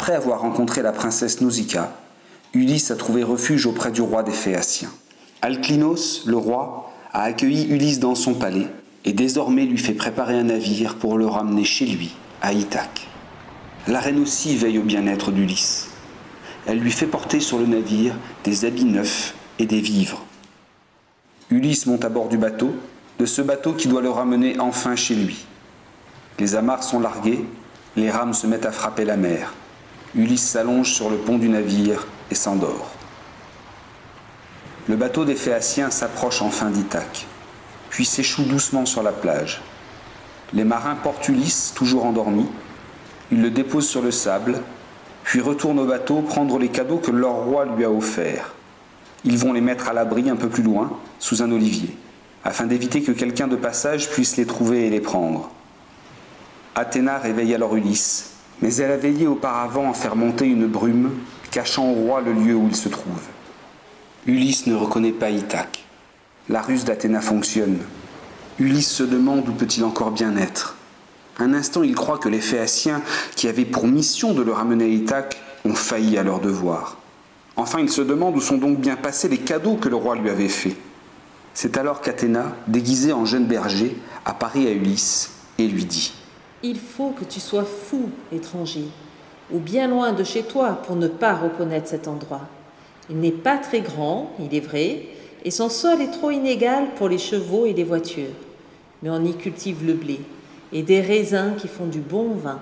Après 0.00 0.14
avoir 0.14 0.42
rencontré 0.42 0.80
la 0.80 0.92
princesse 0.92 1.40
Nausicaa, 1.40 1.92
Ulysse 2.54 2.92
a 2.92 2.94
trouvé 2.94 3.24
refuge 3.24 3.66
auprès 3.66 3.90
du 3.90 4.00
roi 4.00 4.22
des 4.22 4.30
Phéaciens. 4.30 4.92
Alclinos, 5.42 6.22
le 6.24 6.36
roi, 6.36 6.92
a 7.12 7.22
accueilli 7.22 7.66
Ulysse 7.66 7.98
dans 7.98 8.14
son 8.14 8.34
palais 8.34 8.68
et 9.04 9.12
désormais 9.12 9.64
lui 9.64 9.76
fait 9.76 9.94
préparer 9.94 10.38
un 10.38 10.44
navire 10.44 10.94
pour 10.94 11.18
le 11.18 11.26
ramener 11.26 11.64
chez 11.64 11.84
lui, 11.84 12.14
à 12.42 12.52
Ithaque. 12.52 13.08
La 13.88 13.98
reine 13.98 14.20
aussi 14.20 14.54
veille 14.56 14.78
au 14.78 14.84
bien-être 14.84 15.32
d'Ulysse. 15.32 15.88
Elle 16.68 16.78
lui 16.78 16.92
fait 16.92 17.06
porter 17.06 17.40
sur 17.40 17.58
le 17.58 17.66
navire 17.66 18.14
des 18.44 18.66
habits 18.66 18.84
neufs 18.84 19.34
et 19.58 19.66
des 19.66 19.80
vivres. 19.80 20.22
Ulysse 21.50 21.86
monte 21.86 22.04
à 22.04 22.08
bord 22.08 22.28
du 22.28 22.38
bateau, 22.38 22.72
de 23.18 23.26
ce 23.26 23.42
bateau 23.42 23.72
qui 23.72 23.88
doit 23.88 24.00
le 24.00 24.10
ramener 24.10 24.60
enfin 24.60 24.94
chez 24.94 25.16
lui. 25.16 25.44
Les 26.38 26.54
amarres 26.54 26.84
sont 26.84 27.00
larguées, 27.00 27.44
les 27.96 28.12
rames 28.12 28.32
se 28.32 28.46
mettent 28.46 28.66
à 28.66 28.70
frapper 28.70 29.04
la 29.04 29.16
mer. 29.16 29.54
Ulysse 30.14 30.48
s'allonge 30.48 30.92
sur 30.92 31.10
le 31.10 31.16
pont 31.16 31.36
du 31.36 31.48
navire 31.50 32.06
et 32.30 32.34
s'endort. 32.34 32.90
Le 34.88 34.96
bateau 34.96 35.26
des 35.26 35.34
Phéaciens 35.34 35.90
s'approche 35.90 36.40
enfin 36.40 36.70
d'Ithaque, 36.70 37.26
puis 37.90 38.06
s'échoue 38.06 38.44
doucement 38.44 38.86
sur 38.86 39.02
la 39.02 39.12
plage. 39.12 39.60
Les 40.54 40.64
marins 40.64 40.94
portent 40.94 41.28
Ulysse, 41.28 41.74
toujours 41.74 42.06
endormi. 42.06 42.46
Ils 43.30 43.42
le 43.42 43.50
déposent 43.50 43.88
sur 43.88 44.00
le 44.00 44.10
sable, 44.10 44.62
puis 45.24 45.42
retournent 45.42 45.78
au 45.78 45.84
bateau 45.84 46.22
prendre 46.22 46.58
les 46.58 46.68
cadeaux 46.68 46.96
que 46.96 47.10
leur 47.10 47.44
roi 47.44 47.66
lui 47.66 47.84
a 47.84 47.90
offerts. 47.90 48.54
Ils 49.24 49.36
vont 49.36 49.52
les 49.52 49.60
mettre 49.60 49.90
à 49.90 49.92
l'abri 49.92 50.30
un 50.30 50.36
peu 50.36 50.48
plus 50.48 50.62
loin, 50.62 50.90
sous 51.18 51.42
un 51.42 51.52
olivier, 51.52 51.94
afin 52.44 52.64
d'éviter 52.64 53.02
que 53.02 53.12
quelqu'un 53.12 53.46
de 53.46 53.56
passage 53.56 54.08
puisse 54.08 54.38
les 54.38 54.46
trouver 54.46 54.86
et 54.86 54.90
les 54.90 55.00
prendre. 55.00 55.50
Athéna 56.74 57.18
réveille 57.18 57.54
alors 57.54 57.76
Ulysse, 57.76 58.37
mais 58.60 58.74
elle 58.76 58.90
a 58.90 58.96
veillé 58.96 59.26
auparavant 59.26 59.90
à 59.90 59.94
faire 59.94 60.16
monter 60.16 60.46
une 60.46 60.66
brume, 60.66 61.10
cachant 61.50 61.90
au 61.90 61.94
roi 61.94 62.20
le 62.20 62.32
lieu 62.32 62.54
où 62.54 62.66
il 62.68 62.76
se 62.76 62.88
trouve. 62.88 63.22
Ulysse 64.26 64.66
ne 64.66 64.74
reconnaît 64.74 65.12
pas 65.12 65.30
Ithaque. 65.30 65.84
La 66.48 66.60
ruse 66.60 66.84
d'Athéna 66.84 67.20
fonctionne. 67.20 67.78
Ulysse 68.58 68.90
se 68.90 69.02
demande 69.02 69.48
où 69.48 69.52
peut-il 69.52 69.84
encore 69.84 70.10
bien 70.10 70.36
être. 70.36 70.76
Un 71.38 71.54
instant, 71.54 71.82
il 71.82 71.94
croit 71.94 72.18
que 72.18 72.28
les 72.28 72.40
Phéaciens, 72.40 73.00
qui 73.36 73.48
avaient 73.48 73.64
pour 73.64 73.86
mission 73.86 74.34
de 74.34 74.42
le 74.42 74.52
ramener 74.52 74.84
à 74.84 74.88
Ithaque, 74.88 75.40
ont 75.64 75.74
failli 75.74 76.18
à 76.18 76.24
leur 76.24 76.40
devoir. 76.40 76.98
Enfin, 77.56 77.78
il 77.80 77.90
se 77.90 78.02
demande 78.02 78.36
où 78.36 78.40
sont 78.40 78.58
donc 78.58 78.78
bien 78.78 78.96
passés 78.96 79.28
les 79.28 79.38
cadeaux 79.38 79.76
que 79.76 79.88
le 79.88 79.96
roi 79.96 80.16
lui 80.16 80.30
avait 80.30 80.48
faits. 80.48 80.76
C'est 81.54 81.76
alors 81.76 82.00
qu'Athéna, 82.00 82.54
déguisée 82.66 83.12
en 83.12 83.24
jeune 83.24 83.46
berger, 83.46 83.96
apparaît 84.24 84.66
à 84.66 84.70
Ulysse 84.70 85.30
et 85.58 85.66
lui 85.66 85.84
dit 85.84 86.12
Il 86.62 86.78
faut 86.78 87.10
que 87.10 87.24
tu 87.24 87.38
sois 87.38 87.64
fou, 87.64 88.10
étranger, 88.32 88.84
ou 89.52 89.60
bien 89.60 89.86
loin 89.86 90.12
de 90.12 90.24
chez 90.24 90.42
toi 90.42 90.80
pour 90.84 90.96
ne 90.96 91.06
pas 91.06 91.34
reconnaître 91.34 91.88
cet 91.88 92.08
endroit. 92.08 92.42
Il 93.08 93.18
n'est 93.20 93.30
pas 93.30 93.58
très 93.58 93.80
grand, 93.80 94.32
il 94.40 94.54
est 94.54 94.60
vrai, 94.60 95.06
et 95.44 95.50
son 95.52 95.68
sol 95.68 96.00
est 96.00 96.10
trop 96.10 96.30
inégal 96.30 96.88
pour 96.96 97.08
les 97.08 97.18
chevaux 97.18 97.64
et 97.64 97.72
les 97.72 97.84
voitures. 97.84 98.34
Mais 99.02 99.10
on 99.10 99.24
y 99.24 99.36
cultive 99.36 99.86
le 99.86 99.94
blé 99.94 100.20
et 100.72 100.82
des 100.82 101.00
raisins 101.00 101.54
qui 101.56 101.68
font 101.68 101.86
du 101.86 102.00
bon 102.00 102.34
vin. 102.34 102.60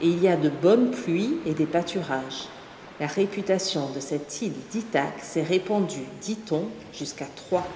Et 0.00 0.08
il 0.08 0.22
y 0.22 0.28
a 0.28 0.36
de 0.36 0.48
bonnes 0.48 0.90
pluies 0.90 1.36
et 1.44 1.52
des 1.52 1.66
pâturages. 1.66 2.48
La 2.98 3.06
réputation 3.06 3.90
de 3.94 4.00
cette 4.00 4.40
île 4.42 4.54
d'Ithaque 4.72 5.20
s'est 5.22 5.42
répandue, 5.42 6.06
dit-on, 6.22 6.64
jusqu'à 6.92 7.26
Troie. 7.26 7.66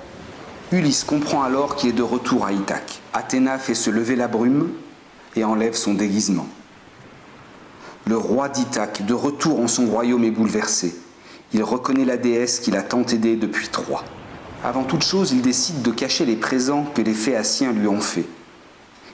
Ulysse 0.73 1.05
comprend 1.05 1.43
alors 1.43 1.77
qu'il 1.77 1.91
est 1.91 1.93
de 1.93 2.03
retour 2.03 2.47
à 2.47 2.53
Ithaque. 2.53 3.01
Athéna 3.13 3.59
fait 3.59 3.75
se 3.75 3.91
lever 3.91 4.17
la 4.17 4.27
brume 4.27 4.73
et 5.37 5.45
enlève 5.45 5.75
son 5.75 5.95
déguisement. 5.95 6.47
Le 8.07 8.17
roi 8.17 8.49
d'Ithaque, 8.49 9.07
de 9.07 9.15
retour 9.15 9.61
en 9.61 9.69
son 9.69 9.87
royaume, 9.87 10.25
est 10.25 10.31
bouleversé. 10.31 10.95
Il 11.53 11.63
reconnaît 11.63 12.05
la 12.05 12.17
déesse 12.17 12.61
qu'il 12.61 12.77
a 12.77 12.83
tant 12.83 13.05
aidée 13.05 13.37
depuis 13.37 13.69
Troie. 13.69 14.05
Avant 14.65 14.85
toute 14.85 15.05
chose, 15.05 15.33
il 15.33 15.43
décide 15.43 15.83
de 15.83 15.91
cacher 15.91 16.25
les 16.25 16.37
présents 16.37 16.85
que 16.95 17.03
les 17.03 17.15
Phéaciens 17.15 17.73
lui 17.73 17.89
ont 17.89 18.01
faits. 18.01 18.27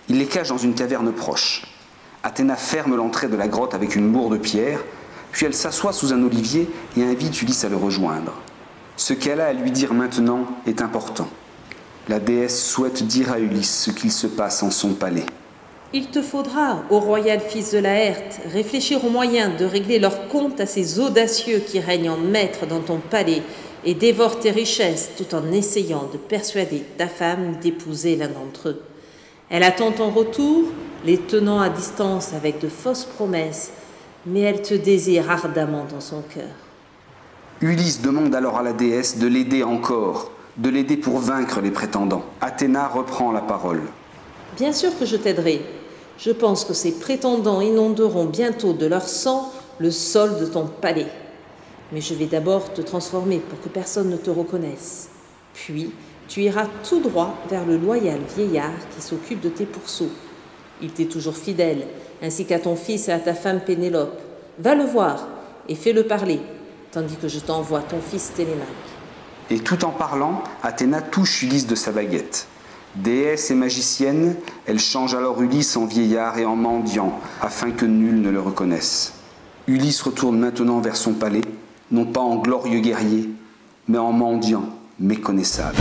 Il 0.09 0.19
les 0.19 0.27
cache 0.27 0.49
dans 0.49 0.59
une 0.59 0.75
caverne 0.75 1.12
proche. 1.12 1.67
Athéna 2.23 2.56
ferme 2.56 2.97
l'entrée 2.97 3.29
de 3.29 3.37
la 3.37 3.49
grotte 3.49 3.75
avec 3.75 3.95
une 3.95 4.11
bourre 4.11 4.31
de 4.31 4.39
pierre 4.39 4.81
puis 5.33 5.47
elle 5.47 5.55
s'assoit 5.55 5.93
sous 5.93 6.12
un 6.12 6.23
olivier 6.23 6.69
et 6.97 7.05
invite 7.05 7.41
Ulysse 7.43 7.65
à 7.65 7.69
le 7.69 7.77
rejoindre. 7.77 8.33
Ce 8.97 9.12
qu'elle 9.12 9.41
a 9.41 9.47
à 9.47 9.53
lui 9.53 9.71
dire 9.71 9.95
maintenant 9.95 10.47
est 10.67 10.83
important. 10.83 11.29
La 12.09 12.19
déesse 12.19 12.65
souhaite 12.65 13.06
dire 13.06 13.33
à 13.33 13.39
Ulysse 13.39 13.85
ce 13.85 13.91
qu'il 13.91 14.11
se 14.11 14.27
passe 14.27 14.62
en 14.62 14.71
son 14.71 14.95
palais. 14.95 15.27
Il 15.94 16.09
te 16.09 16.21
faudra, 16.21 16.82
ô 16.91 17.00
royal 17.00 17.41
fils 17.41 17.72
de 17.72 17.78
Laerte, 17.78 18.41
réfléchir 18.53 19.03
aux 19.06 19.10
moyens 19.10 19.56
de 19.59 19.65
régler 19.65 19.99
leur 19.99 20.28
compte 20.28 20.60
à 20.60 20.66
ces 20.66 21.00
audacieux 21.00 21.60
qui 21.60 21.81
règnent 21.81 22.10
en 22.10 22.19
maître 22.19 22.66
dans 22.66 22.81
ton 22.81 22.99
palais 22.99 23.43
et 23.87 23.94
dévorent 23.94 24.38
tes 24.38 24.50
richesses 24.50 25.12
tout 25.16 25.34
en 25.34 25.50
essayant 25.50 26.06
de 26.12 26.19
persuader 26.19 26.84
ta 26.99 27.09
femme 27.09 27.56
d'épouser 27.62 28.16
l'un 28.16 28.28
d'entre 28.28 28.69
eux. 28.69 28.82
Elle 29.49 29.62
attend 29.62 29.91
ton 29.93 30.10
retour, 30.10 30.65
les 31.06 31.16
tenant 31.16 31.59
à 31.59 31.71
distance 31.71 32.34
avec 32.34 32.60
de 32.60 32.69
fausses 32.69 33.06
promesses 33.06 33.72
mais 34.26 34.41
elle 34.41 34.60
te 34.60 34.75
désire 34.75 35.31
ardemment 35.31 35.87
dans 35.91 36.00
son 36.00 36.20
cœur. 36.22 36.50
Ulysse 37.62 38.03
demande 38.03 38.34
alors 38.34 38.59
à 38.59 38.62
la 38.62 38.75
déesse 38.75 39.16
de 39.16 39.26
l'aider 39.26 39.62
encore, 39.62 40.32
de 40.59 40.69
l'aider 40.69 40.99
pour 40.99 41.19
vaincre 41.19 41.62
les 41.62 41.70
prétendants. 41.70 42.25
Athéna 42.43 42.88
reprend 42.88 43.32
la 43.32 43.41
parole. 43.41 43.81
Bien 44.56 44.72
sûr 44.72 44.91
que 44.99 45.06
je 45.06 45.16
t'aiderai. 45.16 45.62
Je 46.19 46.33
pense 46.33 46.65
que 46.65 46.75
ces 46.75 46.99
prétendants 46.99 47.61
inonderont 47.61 48.25
bientôt 48.25 48.73
de 48.73 48.87
leur 48.87 49.09
sang 49.09 49.53
le 49.79 49.93
sol 49.93 50.39
de 50.39 50.47
ton 50.47 50.67
palais. 50.67 51.06
Mais 51.93 52.01
je 52.01 52.15
vais 52.15 52.27
d'abord 52.27 52.73
te 52.75 52.83
transformer 52.83 53.39
pour 53.39 53.61
que 53.61 53.69
personne 53.69 54.11
ne 54.11 54.17
te 54.17 54.29
reconnaisse. 54.29 55.09
Puis, 55.55 55.93
tu 56.27 56.43
iras 56.43 56.67
tout 56.87 57.01
droit 57.01 57.34
vers 57.49 57.65
le 57.65 57.77
loyal 57.77 58.19
vieillard 58.37 58.89
qui 58.95 59.01
s'occupe 59.01 59.41
de 59.41 59.49
tes 59.49 59.65
pourceaux. 59.65 60.11
Il 60.83 60.91
t'est 60.91 61.06
toujours 61.06 61.37
fidèle, 61.37 61.87
ainsi 62.23 62.45
qu'à 62.45 62.59
ton 62.59 62.77
fils 62.77 63.09
et 63.09 63.12
à 63.12 63.21
ta 63.21 63.35
femme 63.35 63.61
Pénélope. 63.61 64.21
Va 64.59 64.75
le 64.75 64.85
voir 64.85 65.29
et 65.69 65.77
fais-le 65.77 66.03
parler, 66.05 66.41
tandis 66.91 67.17
que 67.17 67.29
je 67.29 67.39
t'envoie 67.39 67.81
ton 67.81 68.00
fils 68.00 68.33
Télémaque. 68.35 68.67
Et 69.50 69.61
tout 69.61 69.85
en 69.85 69.91
parlant, 69.91 70.43
Athéna 70.62 71.00
touche 71.00 71.43
Ulysse 71.43 71.67
de 71.67 71.75
sa 71.75 71.93
baguette. 71.93 72.49
Déesse 72.94 73.50
et 73.50 73.54
magicienne, 73.54 74.34
elle 74.66 74.81
change 74.81 75.15
alors 75.15 75.41
Ulysse 75.41 75.76
en 75.76 75.87
vieillard 75.87 76.38
et 76.38 76.44
en 76.44 76.56
mendiant, 76.56 77.19
afin 77.41 77.71
que 77.71 77.87
nul 77.87 78.21
ne 78.21 78.31
le 78.31 78.41
reconnaisse. 78.41 79.15
Ulysse 79.66 80.03
retourne 80.03 80.38
maintenant 80.38 80.81
vers 80.81 80.97
son 80.97 81.12
palais, 81.12 81.43
non 81.91 82.06
pas 82.06 82.21
en 82.21 82.37
glorieux 82.37 82.81
guerrier, 82.81 83.28
mais 83.87 83.99
en 83.99 84.12
mendiant 84.12 84.65
méconnaissable. 84.99 85.76